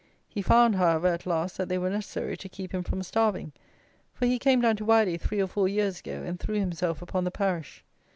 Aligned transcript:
He 0.27 0.41
found, 0.41 0.77
however, 0.77 1.05
at 1.09 1.27
last, 1.27 1.59
that 1.59 1.69
they 1.69 1.77
were 1.77 1.91
necessary 1.91 2.35
to 2.35 2.49
keep 2.49 2.71
him 2.73 2.81
from 2.81 3.03
starving; 3.03 3.51
for 4.15 4.25
he 4.25 4.39
came 4.39 4.59
down 4.59 4.75
to 4.77 4.85
Wyly, 4.85 5.15
three 5.19 5.39
or 5.39 5.45
four 5.45 5.67
years 5.67 5.99
ago, 5.99 6.23
and 6.25 6.39
threw 6.39 6.55
himself 6.59 7.03
upon 7.03 7.23
the 7.23 7.29
parish. 7.29 7.83